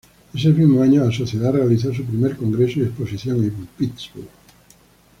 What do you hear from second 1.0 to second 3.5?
la Sociedad realizó su primer Congreso y Exposición